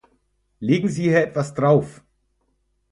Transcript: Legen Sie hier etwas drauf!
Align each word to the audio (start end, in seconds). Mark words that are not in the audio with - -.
Legen 0.59 0.89
Sie 0.89 1.03
hier 1.03 1.21
etwas 1.21 1.53
drauf! 1.53 2.01